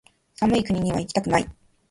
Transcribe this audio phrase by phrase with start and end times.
[0.39, 1.47] 寒い国にはいきたくない